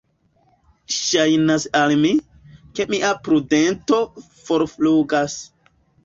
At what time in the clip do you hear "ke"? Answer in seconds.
2.79-2.85